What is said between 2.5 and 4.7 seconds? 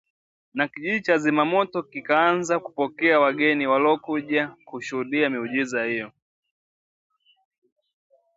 kupokea wageni waliokuja